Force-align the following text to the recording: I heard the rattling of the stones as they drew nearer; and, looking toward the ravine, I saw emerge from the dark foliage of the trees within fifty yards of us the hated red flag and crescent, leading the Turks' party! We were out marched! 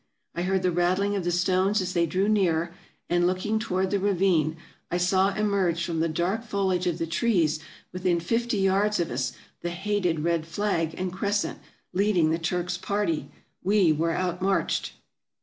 I 0.33 0.41
heard 0.41 0.63
the 0.63 0.71
rattling 0.71 1.15
of 1.15 1.23
the 1.23 1.31
stones 1.31 1.79
as 1.79 1.93
they 1.93 2.07
drew 2.07 2.27
nearer; 2.27 2.73
and, 3.07 3.27
looking 3.27 3.59
toward 3.59 3.91
the 3.91 3.99
ravine, 3.99 4.57
I 4.89 4.97
saw 4.97 5.35
emerge 5.35 5.83
from 5.85 5.99
the 5.99 6.09
dark 6.09 6.43
foliage 6.43 6.87
of 6.87 6.97
the 6.97 7.05
trees 7.05 7.59
within 7.93 8.19
fifty 8.19 8.57
yards 8.57 8.99
of 8.99 9.11
us 9.11 9.33
the 9.61 9.69
hated 9.69 10.21
red 10.21 10.47
flag 10.47 10.95
and 10.97 11.13
crescent, 11.13 11.59
leading 11.93 12.31
the 12.31 12.39
Turks' 12.39 12.79
party! 12.79 13.29
We 13.61 13.91
were 13.93 14.09
out 14.13 14.41
marched! 14.41 14.93